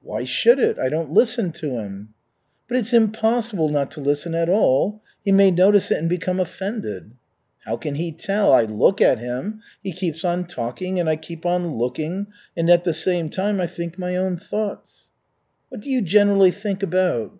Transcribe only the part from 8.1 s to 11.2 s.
tell? I look at him. He keeps on talking and I